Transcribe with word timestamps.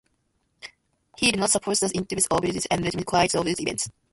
He 1.19 1.29
did 1.29 1.39
not 1.39 1.51
supported 1.51 1.81
the 1.91 1.95
independence 1.97 2.25
of 2.31 2.39
Bangladesh 2.41 2.65
and 2.71 2.83
remained 2.83 3.05
quiet 3.05 3.31
throughout 3.33 3.43
the 3.45 3.51
events. 3.59 3.87